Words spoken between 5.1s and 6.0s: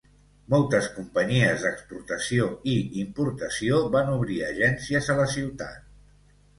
a la ciutat.